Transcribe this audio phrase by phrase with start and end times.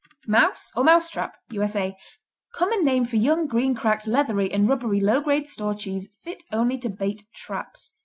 [0.25, 1.95] Mouse or Mouse Trap U.S.A.
[2.55, 6.79] Common name for young, green, cracked, leathery or rubbery low grade store cheese fit only
[6.79, 7.93] to bait traps.